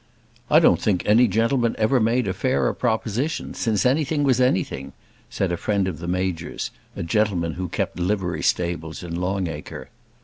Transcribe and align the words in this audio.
"I 0.49 0.57
don't 0.57 0.81
think 0.81 1.03
any 1.05 1.27
gentleman 1.27 1.75
ever 1.77 1.99
made 1.99 2.27
a 2.27 2.33
fairer 2.33 2.73
proposition, 2.73 3.53
since 3.53 3.85
anything 3.85 4.23
was 4.23 4.41
anything," 4.41 4.93
said 5.29 5.51
a 5.51 5.57
friend 5.57 5.87
of 5.87 5.99
the 5.99 6.07
Major's, 6.07 6.71
a 6.95 7.03
gentleman 7.03 7.51
who 7.53 7.67
kept 7.69 7.99
livery 7.99 8.41
stables 8.41 9.03
in 9.03 9.15
Long 9.21 9.45
Acre. 9.45 9.91